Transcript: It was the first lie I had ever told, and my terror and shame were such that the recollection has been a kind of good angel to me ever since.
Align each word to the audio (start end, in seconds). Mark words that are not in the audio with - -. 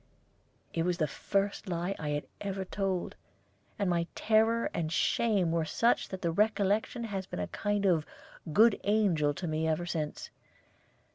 It 0.73 0.81
was 0.81 0.97
the 0.97 1.05
first 1.05 1.69
lie 1.69 1.93
I 1.99 2.09
had 2.09 2.25
ever 2.41 2.65
told, 2.65 3.15
and 3.77 3.87
my 3.87 4.07
terror 4.15 4.71
and 4.73 4.91
shame 4.91 5.51
were 5.51 5.63
such 5.63 6.09
that 6.09 6.23
the 6.23 6.31
recollection 6.31 7.03
has 7.03 7.27
been 7.27 7.39
a 7.39 7.45
kind 7.49 7.85
of 7.85 8.03
good 8.51 8.79
angel 8.83 9.35
to 9.35 9.45
me 9.47 9.67
ever 9.67 9.85
since. 9.85 10.31